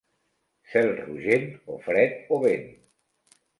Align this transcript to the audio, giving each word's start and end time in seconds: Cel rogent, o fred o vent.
Cel 0.71 0.89
rogent, 1.01 1.45
o 1.75 1.79
fred 1.89 2.19
o 2.39 2.43
vent. 2.49 2.67